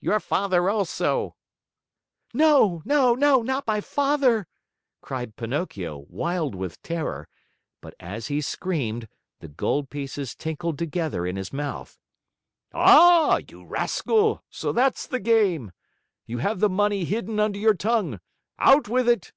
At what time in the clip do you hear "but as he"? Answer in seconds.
7.80-8.40